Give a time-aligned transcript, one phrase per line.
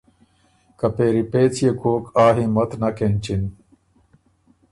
[0.77, 3.41] که پېری پېڅ يې کوک آ همت نک اېنچِن